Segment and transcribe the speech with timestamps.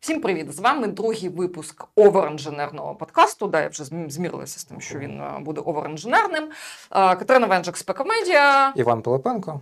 [0.00, 0.54] Всім привіт!
[0.54, 3.46] З вами другий випуск оверінженерного подкасту.
[3.46, 6.44] Да, я вже змірилася з тим, що він е, буде оверінженерним.
[6.44, 6.50] Е,
[6.90, 8.72] Катерина Венжик, Спекомедіа.
[8.76, 9.60] Іван Пилипенко,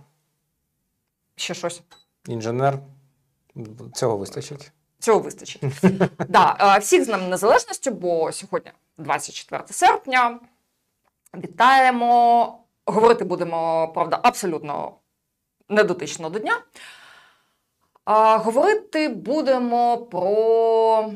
[1.35, 1.81] Ще щось.
[2.27, 2.79] інженер.
[3.93, 4.71] Цього вистачить.
[4.99, 5.61] Цього вистачить.
[6.29, 10.39] да, е, всіх з нами незалежністю, бо сьогодні 24 серпня.
[11.35, 12.59] Вітаємо.
[12.85, 14.91] Говорити будемо, правда, абсолютно
[15.69, 16.61] недотично до дня.
[18.09, 21.13] А, Говорити будемо про.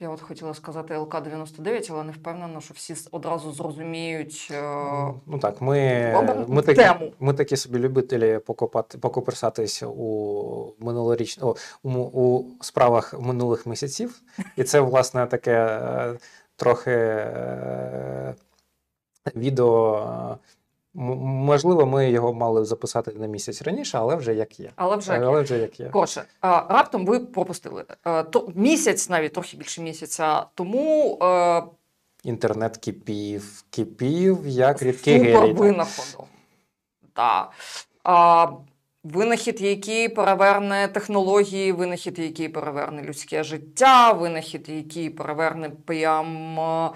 [0.00, 4.62] Я от хотіла сказати ЛК-99, але не впевнена, що всі одразу зрозуміють е,
[5.26, 7.12] Ну так, ми, ми, такі, тему.
[7.20, 14.20] ми такі собі любителі покопати, покоперсатись у минулоріч, о, у, у справах минулих місяців.
[14.56, 16.18] І це, власне, таке е,
[16.56, 18.34] трохи е,
[19.36, 20.38] відео.
[20.94, 24.70] Можливо, ми його мали записати на місяць раніше, але вже як є.
[24.76, 25.88] але вже Але вже як є.
[25.88, 27.84] Коротше, раптом ви пропустили.
[28.06, 31.62] Е, То місяць, навіть трохи більше місяця тому е,
[32.24, 35.52] Інтернет кипів, кипів, як рідкий супер гелій.
[35.52, 36.24] винаходу.
[37.16, 37.50] Да.
[38.04, 38.46] А,
[39.04, 46.90] винахід, який переверне технології, винахід, який переверне людське життя, винахід, який переверне прям, е,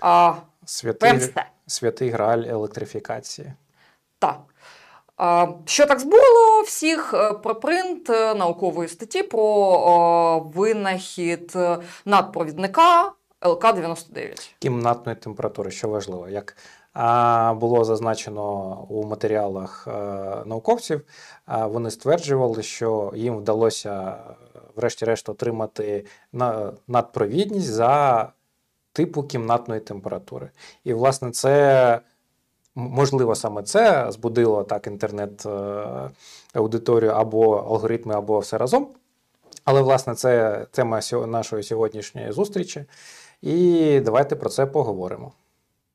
[0.00, 1.20] а, Святий.
[1.66, 3.52] Святий грааль електрифікації.
[4.18, 4.40] Так.
[5.64, 11.58] Що так збуло всіх Е, про принт е, наукової статті про е, винахід
[12.04, 14.54] надпровідника ЛК-99.
[14.58, 16.56] кімнатної температури, що важливо, як
[17.60, 19.88] було зазначено у матеріалах
[20.46, 21.00] науковців,
[21.46, 24.16] вони стверджували, що їм вдалося,
[24.76, 26.06] врешті-решт, отримати
[26.88, 28.28] надпровідність за
[28.92, 30.50] типу кімнатної температури.
[30.84, 32.00] І, власне, це.
[32.74, 38.88] Можливо, саме це збудило так інтернет-аудиторію або алгоритми, або все разом.
[39.64, 42.84] Але, власне, це тема нашої сьогоднішньої зустрічі.
[43.42, 45.32] І давайте про це поговоримо.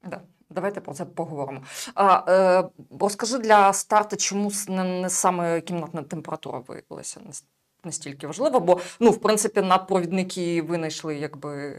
[0.04, 0.22] Да.
[0.50, 1.62] Давайте про це поговоримо.
[1.96, 2.64] А, е,
[3.00, 7.20] розкажи для старту, чому не, саме кімнатна температура виявилася
[7.84, 11.76] настільки важлива, бо ну, в принципі надпровідники винайшли якби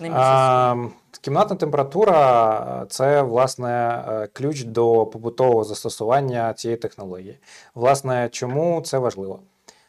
[0.00, 0.94] не місяць.
[1.20, 7.38] Кімнатна температура це власне е, ключ до побутового застосування цієї технології.
[7.74, 9.40] Власне, чому це важливо?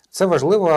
[0.10, 0.70] Це важливо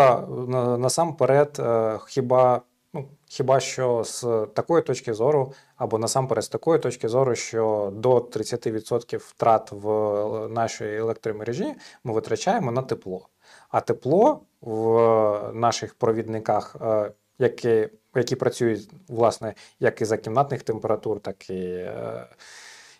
[0.78, 2.60] насамперед, е, хіба,
[2.92, 8.18] ну, хіба що з такої точки зору, або насамперед з такої точки зору, що до
[8.18, 13.28] 30% втрат в е, нашій електромережі ми витрачаємо на тепло.
[13.70, 21.20] А тепло в наших провідниках, е, які, які працюють власне як і за кімнатних температур,
[21.20, 22.26] так і, е,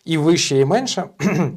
[0.05, 1.03] і вище, і менше.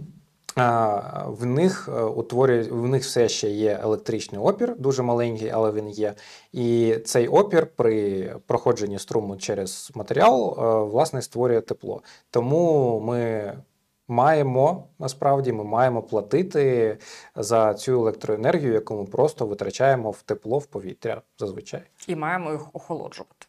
[1.27, 5.89] В них е, утворює, в них все ще є електричний опір, дуже маленький, але він
[5.89, 6.15] є.
[6.53, 12.03] І цей опір при проходженні струму через матеріал е, власне створює тепло.
[12.31, 13.53] Тому ми
[14.09, 16.99] маємо насправді ми маємо платити
[17.37, 21.83] за цю електроенергію, яку ми просто витрачаємо в тепло в повітря зазвичай.
[22.07, 23.47] І маємо їх охолоджувати,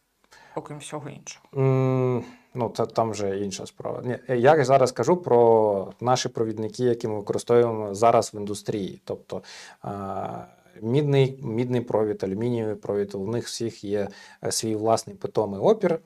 [0.56, 1.46] окрім всього іншого.
[1.56, 2.24] М,
[2.54, 4.02] Ну, це там вже інша справа.
[4.04, 9.00] Ні, я зараз кажу про наші провідники, які ми використовуємо зараз в індустрії.
[9.04, 9.42] Тобто
[9.82, 10.44] а,
[10.82, 14.08] мідний, мідний провід, алюмінієвий провід, у них всіх є
[14.44, 15.98] е, свій власний питомий опір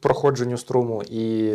[0.00, 1.54] проходженню струму, і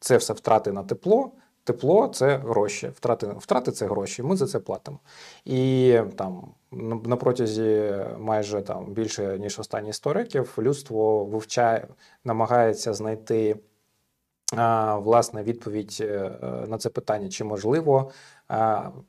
[0.00, 1.30] це все втрати на тепло.
[1.68, 4.22] Тепло це гроші, втрати, втрати це гроші.
[4.22, 4.98] Ми за це платимо.
[5.44, 6.48] І там
[7.04, 11.88] на протязі майже там більше ніж останні 100 років людство вивчає,
[12.24, 13.56] намагається знайти
[14.96, 16.30] власне відповідь е,
[16.68, 18.10] на це питання, чи можливо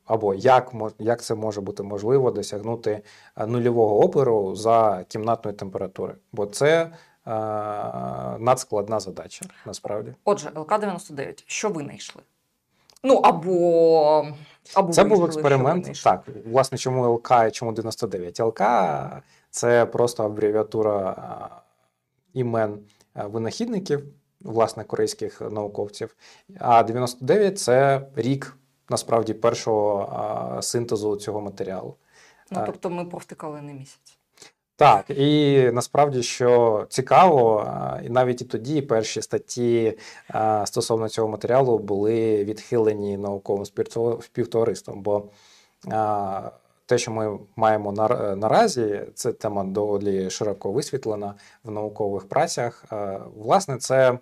[0.05, 3.01] або як, як це може бути можливо досягнути
[3.47, 6.91] нульового опору за кімнатної температури, бо це
[8.39, 10.13] надскладна задача насправді.
[10.25, 12.21] Отже, ЛК-99, що винайшли?
[13.03, 14.25] Ну, або.
[14.73, 16.01] або Це був експеримент.
[16.03, 18.39] Так, власне, чому ЛК і чому 99?
[18.39, 18.61] ЛК
[19.49, 21.15] це просто абревіатура
[22.33, 22.79] імен
[23.15, 24.03] винахідників,
[24.41, 26.15] власне, корейських науковців.
[26.59, 28.57] А 99 це рік
[28.89, 31.95] насправді першого синтезу цього матеріалу.
[32.51, 34.17] Ну, тобто ми провтикали не місяць.
[34.79, 37.67] Так, і насправді, що цікаво,
[38.05, 39.97] і навіть і тоді перші статті
[40.65, 45.23] стосовно цього матеріалу були відхилені науковим співто- співтовариством, бо
[46.85, 47.91] те, що ми маємо
[48.35, 52.85] наразі, це тема доволі широко висвітлена в наукових працях.
[53.35, 54.19] Власне, це,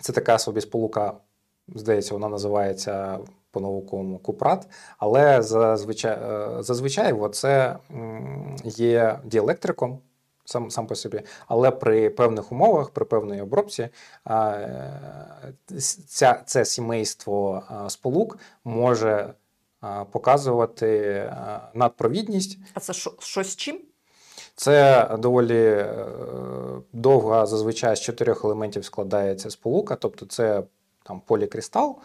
[0.00, 1.12] це така собі сполука,
[1.68, 3.18] здається, вона називається
[3.50, 4.66] по-науковому купрат,
[4.98, 7.76] але зазвичай, е, зазвичай це
[8.64, 9.98] є діелектриком
[10.44, 13.88] сам сам по собі, але при певних умовах, при певній обробці,
[16.06, 19.34] ця, це сімейство сполук може
[20.10, 21.24] показувати
[21.74, 22.58] надпровідність.
[22.74, 23.80] А це що, щось чим?
[24.54, 25.96] Це доволі е,
[26.92, 30.62] довга, зазвичай з чотирьох елементів складається сполука, тобто це
[31.02, 31.98] там полікристал, з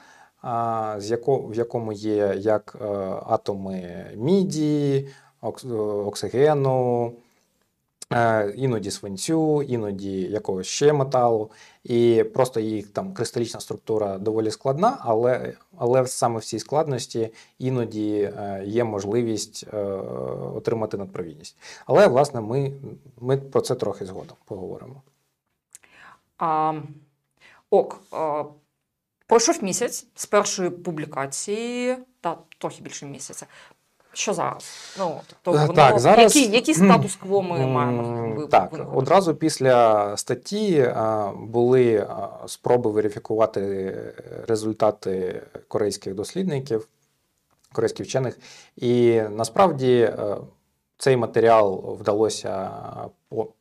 [1.27, 2.85] в якому є як е,
[3.25, 5.07] атоми міді,
[6.05, 7.13] оксигену,
[8.13, 11.51] Е, іноді свинцю, іноді якогось ще металу,
[11.83, 18.31] і просто їх там кристалічна структура доволі складна, але але саме в цій складності іноді
[18.37, 19.77] е, є можливість е,
[20.55, 21.57] отримати надпровідність.
[21.85, 22.73] Але власне ми,
[23.21, 25.01] ми про це трохи згодом поговоримо.
[26.37, 26.73] А,
[27.69, 28.01] Ок.
[29.27, 33.45] Пройшов місяць з першої публікації, та трохи більше місяця.
[34.13, 34.95] Що зараз?
[34.99, 36.35] Ну, тобто, воно, так, зараз...
[36.35, 38.47] Який який статус-кво ми маємо?
[38.51, 38.97] Так, винаходити?
[38.97, 40.93] одразу після статті
[41.35, 42.07] були
[42.47, 43.93] спроби верифікувати
[44.47, 46.87] результати корейських дослідників,
[47.73, 48.39] корейських вчених.
[48.75, 50.37] І насправді е,
[50.97, 52.71] цей матеріал вдалося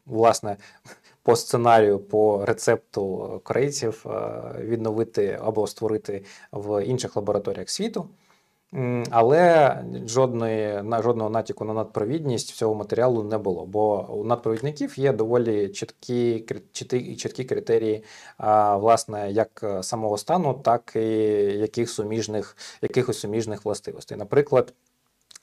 [0.07, 0.57] власне.
[1.25, 8.09] По сценарію, по рецепту корейців е, відновити або створити в інших лабораторіях світу.
[9.11, 9.77] Але
[10.07, 13.67] жодної жодного натяку на надпровідність цього матеріалу не було.
[13.67, 16.47] Бо у надпровідників є доволі чіткі
[17.17, 18.05] чіткі критерії,
[18.75, 21.09] власне, як самого стану, так і
[21.59, 24.19] яких суміжних, якихось суміжних властивостей.
[24.19, 24.73] Наприклад,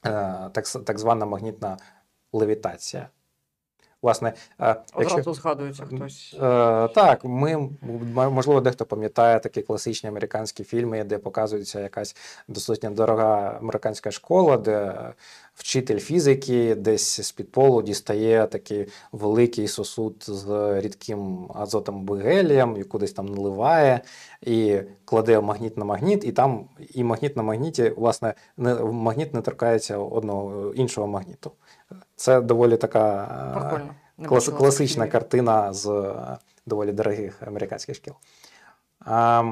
[0.05, 0.09] е,
[0.53, 1.77] так, так звана магнітна
[2.33, 3.09] левітація.
[4.01, 5.33] Власне, е, Одразу якщо...
[5.33, 6.35] згадується хтось.
[6.41, 7.69] Е, так, ми
[8.15, 12.15] можливо, дехто пам'ятає такі класичні американські фільми, де показується якась
[12.47, 14.95] достатньо дорога американська школа, де
[15.61, 22.83] вчитель фізики десь з під полу дістає такий великий сосуд з рідким азотом гелієм, і
[22.83, 24.01] кудись там наливає,
[24.41, 29.41] і кладе магніт на магніт, і там і магніт на магніті, власне, не магніт не
[29.41, 31.51] торкається одного іншого магніту.
[32.15, 33.91] Це доволі така
[34.25, 38.13] клас, класична картина з е, доволі дорогих американських шкіл.
[38.99, 39.43] А,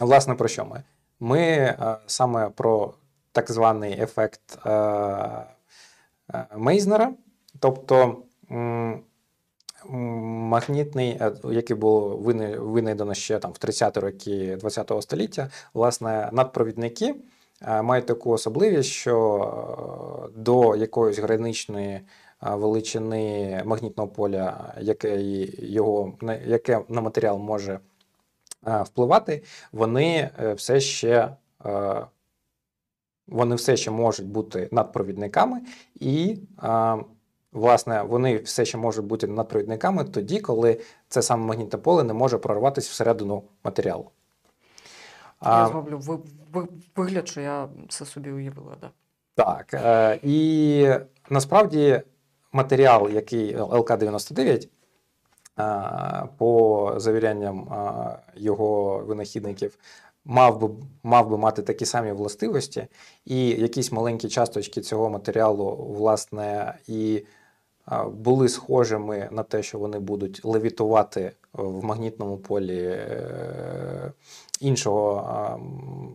[0.00, 0.82] Власне, про що ми?
[1.20, 2.94] Ми е, саме про
[3.32, 5.44] так званий ефект е,
[6.56, 7.12] Мейзнера,
[7.60, 8.22] тобто
[9.84, 11.20] магнітний,
[11.50, 12.16] який було
[12.58, 17.14] винайдено ще там в 30-ті роки ХХ століття, власне, надпровідники.
[17.66, 22.04] Е, мають таку особливість, що е, до якоїсь граничної е,
[22.42, 25.22] величини магнітного поля, яке
[25.58, 26.12] його
[26.46, 27.80] яке на матеріал може
[28.62, 29.42] впливати,
[29.72, 31.28] вони все ще
[33.28, 35.60] вони все ще можуть бути надпровідниками,
[35.94, 36.38] і,
[37.52, 42.38] власне, вони все ще можуть бути надпровідниками тоді, коли це саме магнітне поле не може
[42.38, 44.10] прорватися всередину матеріалу.
[45.44, 46.24] Я зроблю
[46.96, 48.76] вигляд, що я це собі уявила.
[48.80, 48.90] Да.
[49.34, 49.74] Так.
[49.74, 50.88] Е, І
[51.30, 52.02] насправді
[52.52, 54.68] матеріал, який ЛК-99,
[55.58, 59.78] е, по завірянням е, його винахідників,
[60.24, 60.68] мав би
[61.02, 62.86] мав би мати такі самі властивості,
[63.24, 67.24] і якісь маленькі часточки цього матеріалу, власне, і
[67.92, 74.12] е, були схожими на те, що вони будуть левітувати в магнітному полі е,
[74.60, 75.60] іншого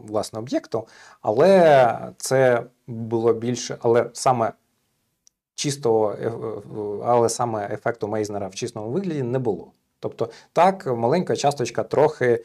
[0.07, 0.87] власне об'єкту,
[1.21, 4.53] але це було більше, але саме
[5.55, 6.31] чистого, е,
[7.05, 9.71] але саме ефекту Мейзнера в чистому вигляді не було.
[10.03, 12.43] Тобто так, маленька часточка трохи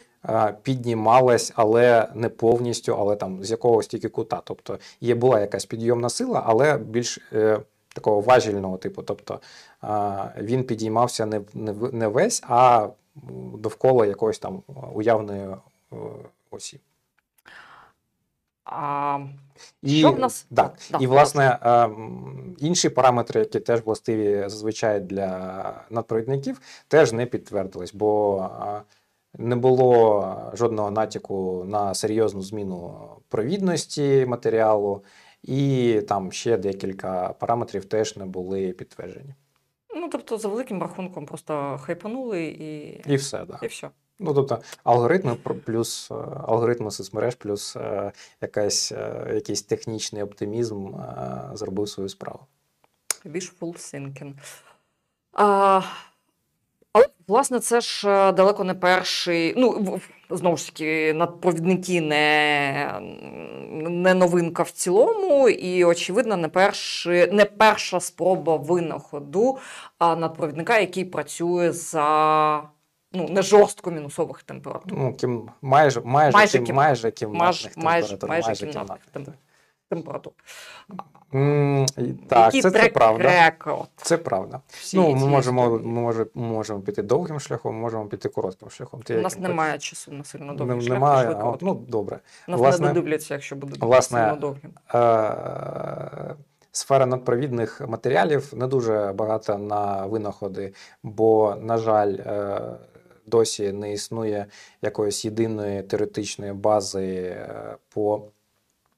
[0.62, 4.40] піднімалась, але не повністю, але там з якогось тільки кута.
[4.44, 7.60] Тобто є була якась підйомна сила, але більш е,
[7.94, 9.02] такого важільного типу.
[9.02, 9.40] Тобто
[9.84, 9.88] е,
[10.38, 12.88] він підіймався не, не, не весь, а
[13.54, 14.62] довкола якоїсь там
[14.94, 15.48] уявної
[15.92, 15.96] Е,
[16.50, 16.80] осіб.
[18.70, 19.18] А
[19.82, 21.90] і, що в нас так, да, і власне е,
[22.58, 28.50] інші параметри, які теж властиві зазвичай для надпровідників, теж не підтвердились, бо
[29.38, 32.94] не було жодного натяку на серйозну зміну
[33.28, 35.04] провідності матеріалу,
[35.42, 39.34] і там ще декілька параметрів теж не були підтверджені.
[39.94, 43.58] Ну тобто, за великим рахунком, просто хайпанули і і все, да.
[43.62, 43.90] і все.
[44.20, 46.14] Ну, тобто, алгоритми плюс е,
[46.48, 50.92] алгоритми соцмереж, плюс е, якась, е, якийсь технічний оптимізм
[51.52, 52.40] зробив свою справу.
[53.25, 54.32] Wishful thinking.
[55.32, 55.82] А,
[56.92, 59.54] Але власне це ж далеко не перший.
[59.56, 63.00] Ну знову ж таки, надпровідники не,
[63.88, 69.58] не новинка в цілому, і очевидно, не перший, не перша спроба винаходу
[70.00, 72.62] надпровідника, який працює за
[73.18, 74.98] ну не жорстко мінусових температур.
[74.98, 78.30] Ну, кім, майже, майже, Майже кім, майже кімнатних Майже, майже, температур.
[78.30, 79.12] майже кімнатних кімнатних.
[79.12, 79.34] тем-
[79.88, 80.32] температур.
[81.34, 83.44] М, і- Так, це, це правда.
[83.44, 84.60] рекорд Це правда.
[84.70, 89.02] всієї Ну, ми можемо, ми може, можемо піти довгим шляхом, можемо піти коротким шляхом.
[89.02, 90.92] Ти У нас немає часу на сильно довгий шлях.
[90.94, 92.18] Немає, а, ну добре.
[92.48, 94.70] Нас власне- не додивляться, якщо буде власне, сильно довгим.
[94.94, 96.34] Е,
[96.72, 100.72] Сфера надпровідних матеріалів не дуже багата на винаходи,
[101.02, 102.60] бо, на жаль, е,
[103.28, 104.47] досі не існує
[104.82, 108.23] якоїсь єдиної теоретичної бази, е, по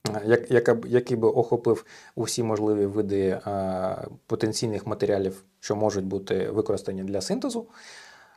[0.08, 1.84] е, як, яка який би охопив
[2.14, 3.96] усі можливі види е,
[4.26, 7.66] потенційних матеріалів, що можуть бути використані для синтезу.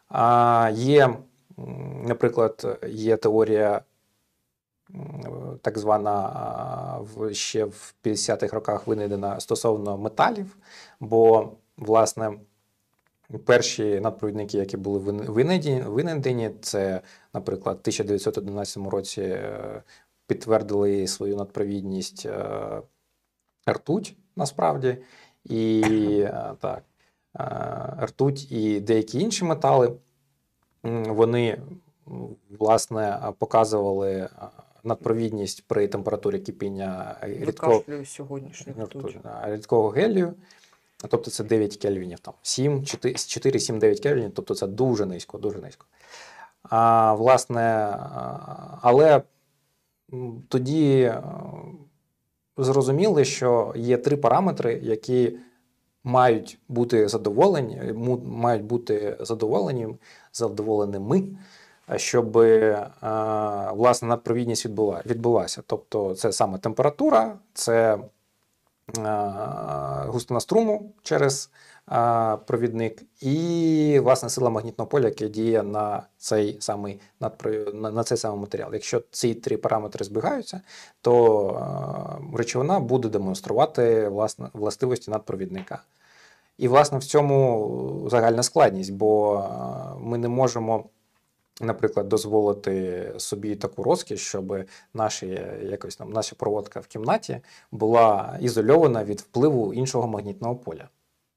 [0.10, 1.18] А є,
[2.04, 3.82] наприклад, є теорія
[5.62, 7.00] так звана
[7.32, 10.58] ще в 50-х роках винайдена стосовно металів,
[11.00, 12.32] бо власне
[13.40, 17.02] перші надпровідники, які були вин- винайдені, це,
[17.34, 19.84] наприклад, в 1911 році е,
[20.28, 22.82] підтвердили свою надпровідність е,
[23.70, 24.98] ртуть насправді,
[25.44, 25.82] і
[26.26, 26.84] е, так,
[28.04, 29.94] ртуть і деякі інші метали.
[31.08, 31.62] Вони
[32.60, 34.30] власне показували
[34.84, 37.84] надпровідність при температурі кипіння рідкого,
[38.84, 39.18] ртуть.
[39.24, 40.34] да, рідкого гелію.
[41.10, 45.38] Тобто це 9 кельвінів, там 7, 4, 4 7, 9 кельвінів, тобто це дуже низько,
[45.38, 45.86] дуже низько.
[46.64, 47.98] А, власне,
[48.82, 49.22] але
[50.48, 51.14] тоді
[52.58, 55.38] зрозуміли, що є три параметри, які
[56.04, 57.94] мають бути задоволені,
[58.26, 59.88] мають бути задоволені,
[60.34, 61.24] задоволеними,
[61.96, 62.90] щоб е,
[63.74, 65.64] власне надпровідність відбула, відбулася.
[65.68, 68.00] Тобто, це саме температура, це е,
[70.08, 71.50] густина струму через
[71.92, 77.00] е, провідник, і власне сила магнітного поля, яке діє на цей самий
[77.74, 78.74] на, цей самий матеріал.
[78.74, 80.62] Якщо ці три параметри збігаються,
[81.02, 85.82] то е, речовина буде демонструвати власне властивості надпровідника.
[86.58, 90.86] І, власне, в цьому загальна складність, бо е, ми не можемо,
[91.62, 94.56] наприклад, дозволити собі таку розкіш, щоб
[94.94, 97.40] наші, якось там, наша проводка в кімнаті
[97.72, 100.90] була ізольована від впливу іншого магнітного поля.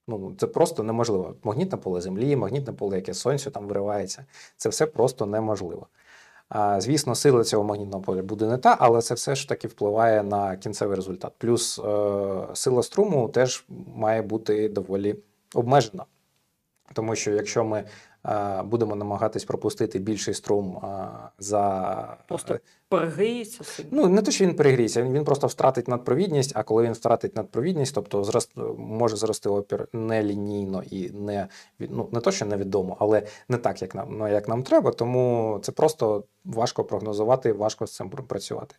[0.09, 1.35] Ну, це просто неможливо.
[1.43, 4.25] Магнітне поле Землі, магнітне поле, яке сонцю там виривається,
[4.57, 5.87] це все просто неможливо.
[6.49, 10.23] А, звісно, сила цього магнітного поля буде не та, але це все ж таки впливає
[10.23, 11.33] на кінцевий результат.
[11.39, 11.83] Плюс е,
[12.55, 15.17] сила струму теж має бути доволі
[15.55, 16.05] обмежена.
[16.93, 17.85] Тому що якщо ми
[18.27, 23.65] е, будемо намагатись пропустити більший струм е, за Просто перегріється.
[23.91, 27.95] Ну, не те, що він перегріється, він, просто втратить надпровідність, а коли він втратить надпровідність,
[27.95, 33.23] тобто зрост, може зрости опір не лінійно і не, ну, не то, що невідомо, але
[33.49, 37.95] не так, як нам, ну, як нам треба, тому це просто важко прогнозувати, важко з
[37.95, 38.75] цим пр- працювати.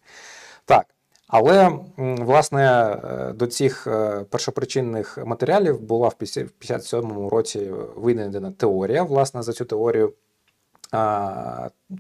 [0.66, 0.97] Так.
[1.28, 9.04] Але власне е, до цих е, першопричинних матеріалів була в 57-му році винайдена теорія.
[9.04, 10.14] Власне, за цю теорію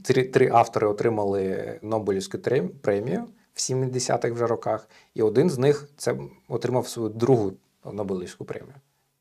[0.03, 2.38] Три, три автори отримали Нобелівську
[2.81, 6.15] премію в 70-х вже роках, і один з них це
[6.48, 7.53] отримав свою другу
[7.86, 8.74] Нобелівську премію.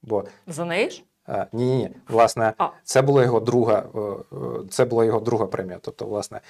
[0.03, 1.05] Бо За неї ж?
[1.53, 2.69] ні, ні, ні, власне, А.
[2.85, 4.37] це була його друга, е,
[4.71, 5.79] це була його друга премія.
[5.83, 6.41] Тобто, власне,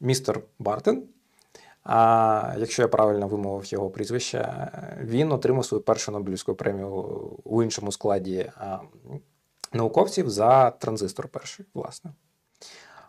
[0.00, 1.02] містер Бартен.
[1.84, 6.88] А якщо я правильно вимовив його прізвище, він отримав свою першу Нобелівську премію
[7.44, 8.78] у іншому складі а,
[9.72, 12.10] науковців за транзистор перший, власне.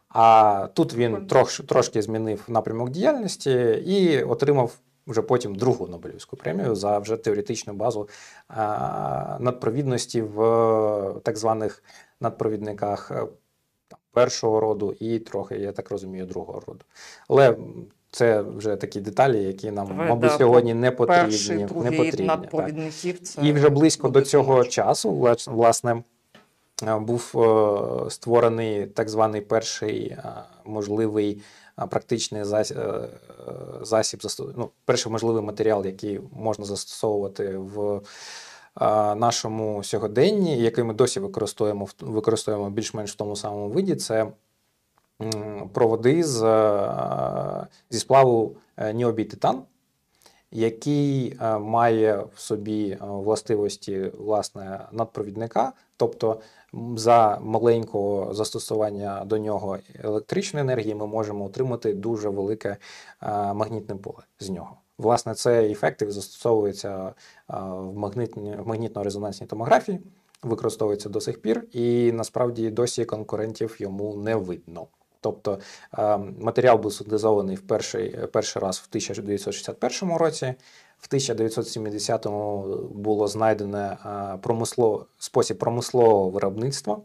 [0.10, 3.52] А тут він трош, трошки змінив напрямок діяльності
[3.86, 4.72] і отримав
[5.08, 8.10] вже потім другу Нобелівську премію за вже теоретичну базу
[8.48, 10.36] а, надпровідності в
[11.24, 11.84] так званих
[12.20, 13.28] надпровідниках е,
[14.12, 16.86] першого роду і трохи, я так розумію, другого роду.
[17.28, 17.58] Але
[18.16, 21.24] це вже такі деталі, які нам, Давай, мабуть, да, сьогодні не потрібні.
[21.24, 23.18] Перший, не другий потрібні так.
[23.24, 24.70] Це І вже близько до цього тумач.
[24.70, 26.04] часу, влас- власне,
[26.88, 30.24] е, був е, створений так званий перший е,
[30.66, 31.42] можливий
[31.90, 32.44] практичний
[33.82, 34.20] засіб,
[34.58, 38.02] ну, перший можливий матеріал, який можна застосовувати в
[39.16, 44.28] нашому сьогоденні, який ми досі використовуємо, використовуємо більш-менш в тому самому виді, це
[45.74, 49.64] проводи з, е, зі сплаву е, ніобій титан.
[50.52, 56.42] який е, має в собі е, властивості власне надпровідника, тобто
[56.96, 64.24] за маленького застосування до нього електричної енергії ми можемо отримати дуже велике е, магнітне поле
[64.40, 64.78] з нього.
[64.98, 67.14] Власне, цей ефект застосовується е,
[67.50, 67.98] в
[68.66, 70.00] магнітно-резонансній томографії,
[70.44, 74.88] використовується до сих пір, і насправді досі конкурентів йому не видно.
[75.26, 75.60] Тобто
[75.98, 80.54] е, матеріал був синтезований в перший, перший раз в 1961 році.
[81.00, 86.98] В 1970-му було знайдено е, промисло, спосіб промислового виробництва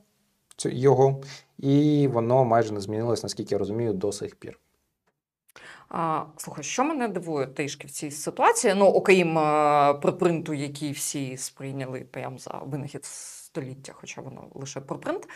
[0.65, 1.23] його,
[1.59, 4.59] і воно майже не змінилось, наскільки я розумію, до сих пір.
[5.89, 11.37] А, слухай, що мене дивує трішки в цій ситуації, ну, окрім е, припринту, який всі
[11.37, 15.29] сприйняли прямо за винахід століття, хоча воно лише припринт.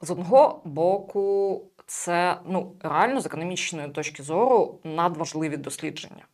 [0.00, 6.26] З одного боку, це ну, реально з економічної точки зору надважливі дослідження,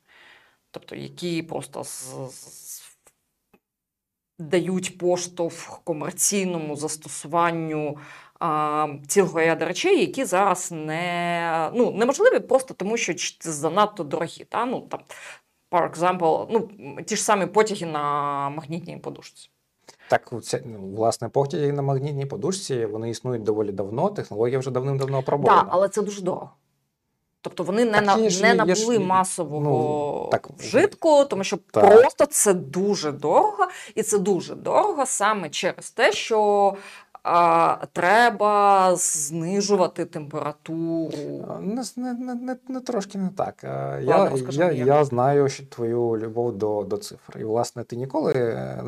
[0.71, 2.83] тобто які просто з, з-
[4.39, 7.99] дають поштовх комерційному застосуванню
[8.41, 14.45] а, цілого ряду речей, які зараз не, ну, неможливі просто тому, що занадто дорогі.
[14.45, 14.65] Та?
[14.67, 15.01] Ну, там,
[15.71, 16.69] for example, ну,
[17.03, 18.01] ті ж самі потяги на
[18.51, 19.52] магнітній подушці.
[20.13, 24.09] Так, це, ну, власне, потяги на магнітній подушці вони існують доволі давно.
[24.11, 25.61] Технологія вже давним-давно опробована.
[25.61, 26.51] Так, але це дуже дорого.
[27.41, 29.61] Тобто вони не, Так на, ж- не набули ж- масового
[30.25, 32.01] ну, так, вжитку, тому що так.
[32.01, 36.75] просто це дуже дорого, і це дуже дорого саме через те, що
[37.23, 41.47] а, треба знижувати температуру.
[41.61, 43.65] Не, не, не, не, не трошки не так.
[43.65, 43.69] Е,
[44.05, 47.39] Ладно, Я, розкажи я, мені, я знаю що твою любов до, до цифр.
[47.39, 48.83] І, власне, ти ніколи е,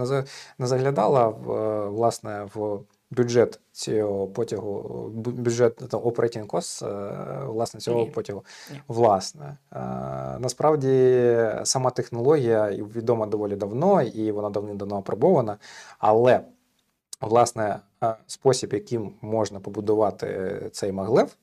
[0.58, 7.80] не, заглядала в, е, власне, в бюджет цього потягу, бюджет там, operating cost, е, власне,
[7.80, 8.06] цього Ні.
[8.06, 8.44] потягу.
[8.72, 8.80] Ні.
[8.88, 9.78] Власне, е,
[10.38, 15.56] насправді сама технологія відома доволі давно, і вона давним-давно опробована,
[15.98, 16.40] але
[17.20, 17.78] власне е,
[18.26, 21.36] спосіб, яким можна побудувати цей маглев,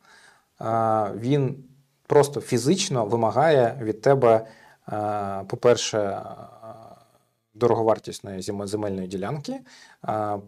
[0.61, 1.63] е, він
[2.07, 4.45] просто фізично вимагає від тебе,
[4.91, 6.21] е, по-перше, е,
[7.53, 9.59] дороговартісної земельної ділянки,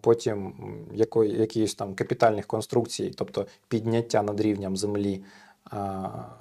[0.02, 0.54] потім
[0.94, 5.24] якої, якісь там капітальних конструкцій, тобто підняття над рівнем землі.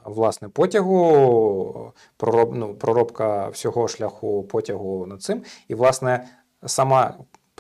[0.04, 1.92] Власне, потягу,
[2.52, 5.42] ну, проробка всього шляху потягу над цим.
[5.68, 6.28] І, власне,
[6.66, 7.14] сама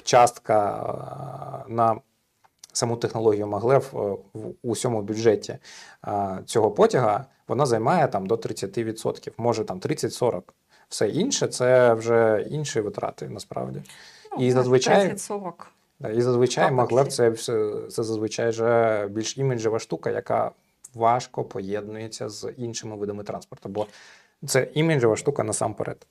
[0.04, 2.00] частка на
[2.72, 3.98] саму технологію Маглев е,
[4.38, 5.58] в усьому бюджеті
[6.46, 10.42] цього потяга вона займає там до 30%, може там 30-40%.
[10.88, 13.82] Все інше це вже інші витрати насправді.
[14.32, 15.52] Ну, І зазвичай- 30-40.
[16.14, 20.50] І зазвичай Так, Маглев це, все- це зазвичай вже більш іміджева штука, яка
[20.94, 23.86] важко поєднується з іншими видами транспорту, бо
[24.46, 26.06] це іміджева штука насамперед.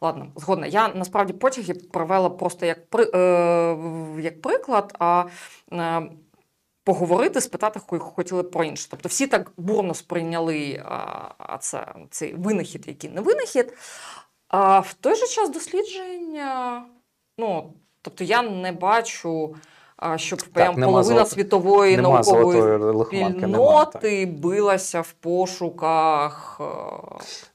[0.00, 0.66] Ладно, згодна.
[0.66, 3.76] Я насправді потяги привела просто як, при, е,
[4.20, 5.24] як приклад, а
[5.72, 6.02] е,
[6.84, 8.88] поговорити, спитати хо- хотіли про інше.
[8.90, 10.82] Тобто всі так бурно сприйняли
[11.38, 13.74] а, це, цей винахід, який не винахід.
[14.48, 16.82] А в той же час дослідження,
[17.38, 19.54] ну, тобто я не бачу,
[20.16, 22.60] щоб прям половина золото- світової наукової
[23.40, 26.60] спільноти билася в пошуках.
[26.60, 26.64] е,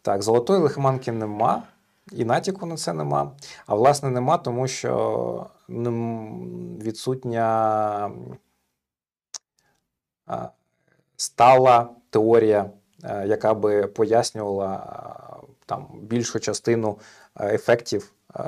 [0.01, 1.63] так, золотої лихоманки нема,
[2.12, 3.32] і натяку на це нема.
[3.65, 5.48] А власне нема, тому що
[6.84, 8.12] відсутня
[11.15, 12.69] стала теорія,
[13.04, 15.00] е, яка би пояснювала
[15.65, 17.00] там більшу частину
[17.39, 18.43] е, ефектів, е,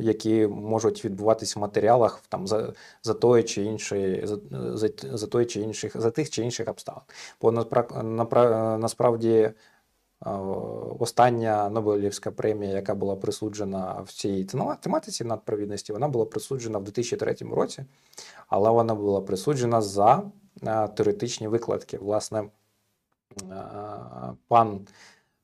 [0.00, 5.60] які можуть відбуватись в матеріалах там за, за тої чи іншої, за, за, за чи
[5.60, 7.02] інших, за тих чи інших обставин.
[7.40, 9.52] Бо напра- насправді е,
[10.98, 14.44] остання Нобелівська премія, яка була присуджена в цій
[14.80, 17.84] тематиці надпровідності, вона була присуджена в 2003 році,
[18.48, 20.22] але вона була присуджена за
[20.62, 21.98] е, теоретичні викладки.
[21.98, 22.48] Власне, е,
[24.48, 24.86] пан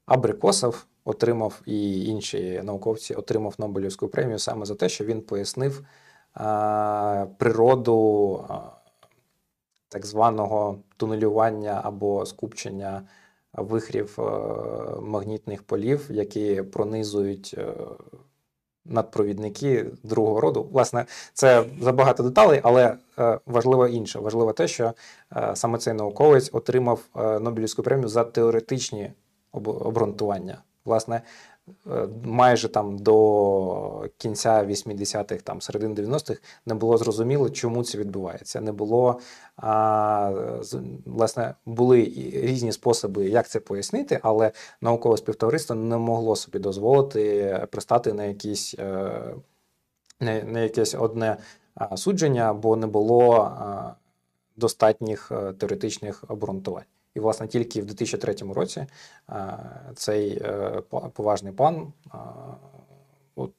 [0.06, 5.85] Абрикосов отримав і інші науковці отримав Нобелівську премію саме за те, що він пояснив
[6.37, 8.44] е, природу
[9.88, 13.02] так званого тунелювання або скупчення
[13.54, 14.22] вихрів е,
[15.00, 17.74] магнітних полів, які пронизують е,
[18.84, 20.68] надпровідники другого роду.
[20.72, 24.18] Власне, це забагато деталей, але е, важливо інше.
[24.18, 24.92] Важливо те, що
[25.54, 29.12] саме цей науковець отримав Нобелівську премію за теоретичні
[29.52, 30.62] обґрунтування.
[30.84, 31.22] Власне,
[32.24, 38.61] майже там до кінця 80-х, там середини 90-х не було зрозуміло, чому це відбувається.
[38.61, 39.20] Не було
[39.56, 40.58] а,
[41.06, 42.02] власне були
[42.35, 48.74] різні способи, як це пояснити, але наукове співтовариство не могло собі дозволити пристати на якісь.
[48.78, 49.35] е,
[50.20, 51.37] не якесь одне
[51.96, 53.50] судження, бо не було
[54.56, 56.85] достатніх е, теоретичних обґрунтувань.
[57.14, 58.87] І, власне, тільки в 2003 році
[59.94, 60.83] цей е,
[61.14, 61.92] поважний пан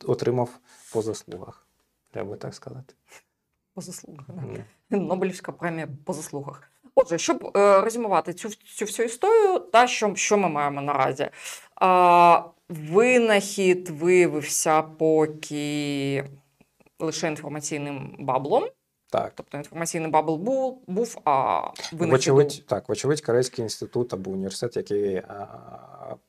[0.06, 0.50] отримав
[0.94, 1.68] по заслугах,
[2.12, 2.94] треба би так сказати.
[3.74, 4.26] По заслугах.
[4.30, 5.06] М.
[5.08, 6.72] Нобелівська премія по заслугах.
[6.96, 11.30] Отже, щоб е, резюмувати цю, цю всю історію, та що, що ми маємо наразі?
[11.76, 16.24] А, винахід виявився поки
[17.00, 18.63] лише інформаційним баблом.
[19.13, 19.32] Так.
[19.36, 25.15] Тобто інформаційний бабл був, був а ви Вочевидь, так, вочевидь, Корейський інститут або університет, який
[25.15, 25.47] а,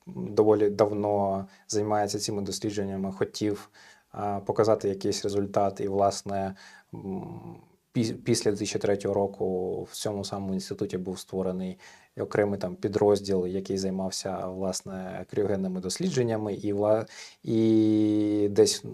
[0.07, 3.71] доволі давно займається цими дослідженнями, хотів
[4.13, 6.55] а, показати якийсь результат, і, власне,
[8.25, 11.79] після 2003 року в цьому самому інституті був створений
[12.17, 17.07] окремий там підрозділ, який займався власне кріогенними дослідженнями, і, вла...
[17.43, 18.85] і десь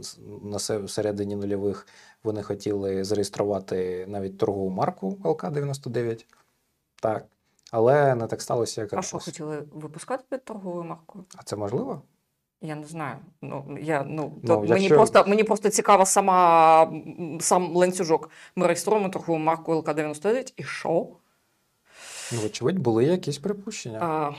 [0.42, 0.58] на
[0.88, 1.86] середині нульових
[2.24, 6.24] вони хотіли зареєструвати навіть торгову марку ЛК-99.
[7.02, 7.26] Так.
[7.70, 11.24] Але не так сталося, як А що хотіли випускати під торговою маркою?
[11.36, 12.02] А це можливо?
[12.62, 13.16] Я не знаю.
[13.42, 16.92] Ну я ну, Ну, то мені просто мені просто цікава сама
[17.40, 18.30] сам ланцюжок.
[18.56, 21.06] Ми реєструємо торгову марку ЛК-99 і що?
[22.32, 23.98] Ну, вочевидь, були якісь припущення.
[24.02, 24.30] А,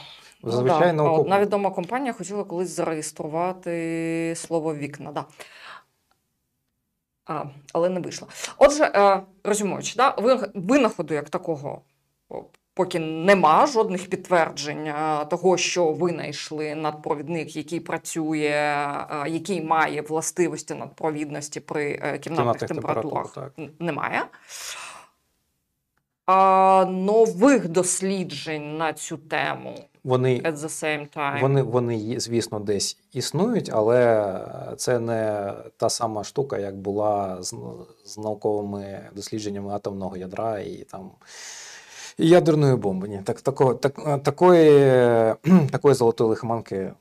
[0.44, 1.04] ну, да.
[1.04, 5.12] Одна відома компанія хотіла колись зареєструвати слово вікна.
[5.12, 5.26] Да.
[7.26, 8.28] А, але не вийшло.
[8.58, 10.16] Отже, е, резюмуючи, да,
[10.54, 11.82] винаходу як такого
[12.82, 18.54] поки нема жодних підтверджень е, того, що винайшли надпровідник, який працює,
[19.10, 23.52] е, який має властивості надпровідності при е, кімнатних Кімнатних температурах.
[23.80, 24.24] Немає.
[26.26, 31.42] А нових досліджень на цю тему Вони, at the same time.
[31.42, 34.36] вони, вони, звісно, десь існують, але
[34.78, 37.56] це не та сама штука, як була з,
[38.06, 41.12] з науковими дослідженнями атомного ядра і там.
[42.18, 43.08] Ядерної бомби.
[43.08, 44.72] Ні, так, тако, так, такої,
[45.72, 46.94] такої золотої лихоманки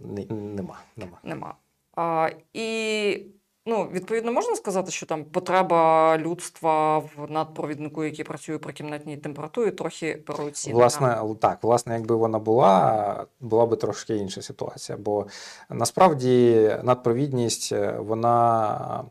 [0.00, 0.78] не- нема.
[0.96, 1.18] нема.
[1.24, 1.54] Нема.
[1.96, 3.22] А, і
[3.66, 9.70] ну, відповідно можна сказати, що там потреба людства в надпровіднику, який працює при кімнатній температурі,
[9.70, 10.78] трохи переоцінена.
[10.80, 14.98] Власне, так, власне, якби вона була, була би трошки інша ситуація.
[14.98, 15.26] Бо
[15.70, 19.04] насправді надпровідність, е, вона.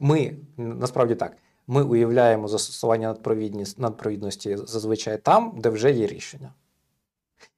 [0.00, 1.36] Ми насправді так.
[1.66, 3.16] Ми уявляємо застосування
[3.78, 6.52] надпровідності зазвичай там, де вже є рішення.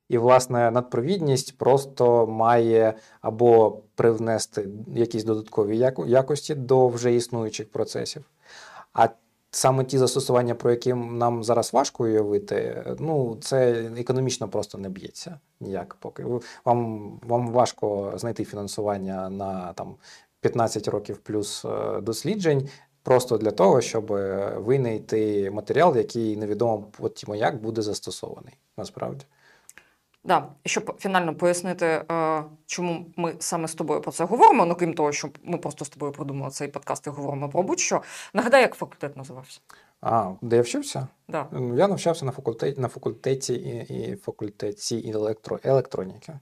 [0.09, 8.25] І, власне, надпровідність просто має або привнести якісь додаткові якості до вже існуючих процесів.
[8.93, 9.09] А
[9.51, 15.41] саме ті застосування, про які нам зараз важко уявити, ну це економічно просто не б'ється
[15.61, 15.97] ніяк.
[16.01, 16.25] Поки
[16.65, 19.95] вам, вам важко знайти фінансування на там
[20.41, 22.69] 15 років плюс е, досліджень.
[23.07, 29.25] Просто для того, щоб е, винайти матеріал, який невідомо потім як буде застосований, насправді.
[30.25, 30.49] Да.
[30.65, 34.95] І щоб фінально пояснити, е, чому ми саме з тобою про це говоримо, ну крім
[34.95, 38.03] того, що ми просто з тобою придумали цей подкаст і говоримо про будь-що.
[38.33, 39.61] Нагадай, як факультет називався.
[40.01, 41.09] А, де я вчився?
[41.29, 41.47] Да.
[41.53, 46.39] Ну, Я навчався на факультеті на факультеті і, і факультеті електро, електроніки.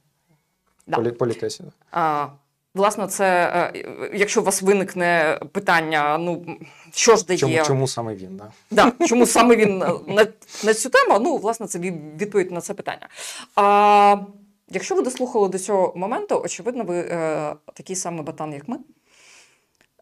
[0.87, 0.97] Да.
[0.97, 1.65] Полі, політесі.
[1.91, 2.29] А,
[2.75, 3.27] власне, це
[3.75, 6.59] е, якщо у вас виникне питання, ну
[6.93, 8.37] що ж дає Чому, чому саме він?
[8.37, 8.53] Да?
[8.71, 10.27] Да, чому саме він на,
[10.65, 11.19] на цю тему?
[11.21, 13.09] Ну, власне, це відповідь на це питання.
[13.57, 14.17] А,
[14.69, 18.79] якщо ви дослухали до цього моменту, очевидно, ви е, такий самий батан, як ми.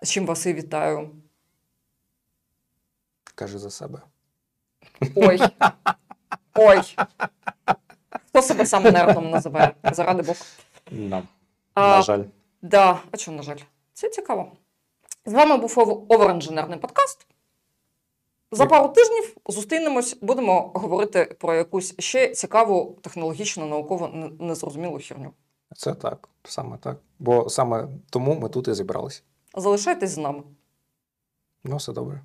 [0.02, 1.10] З чим вас і вітаю.
[3.34, 3.98] Каже за себе.
[5.14, 5.40] Ой.
[6.54, 6.80] Ой.
[8.28, 9.72] Хто себе сам нервним називає?
[9.92, 11.22] Заради Бога.
[11.74, 12.22] А, На жаль.
[12.62, 13.58] Да, а чому, на жаль?
[13.92, 14.52] Це цікаво.
[15.26, 17.26] З вами був Ов- Оверінженерний подкаст.
[18.52, 24.08] За пару тижнів зустрінемось, будемо говорити про якусь ще цікаву технологічно науково
[24.40, 25.32] незрозумілу херню.
[25.76, 26.96] Це так, саме так.
[27.18, 29.22] Бо саме тому ми тут і зібралися.
[29.56, 30.42] Залишайтесь з нами.
[31.64, 32.22] Ну, все добре.